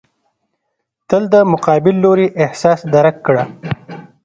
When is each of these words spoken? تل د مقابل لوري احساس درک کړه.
تل 1.09 1.23
د 1.33 1.35
مقابل 1.51 1.95
لوري 2.03 2.27
احساس 2.43 2.79
درک 2.93 3.15
کړه. 3.27 3.43